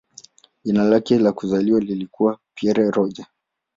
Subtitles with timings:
[0.63, 3.25] Jina lake la kuzaliwa lilikuwa "Pierre Roger".